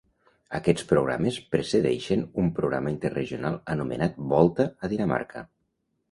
[0.59, 5.45] Aquests programes precedeixen un programa interregional anomenat Volta a Dinamarca.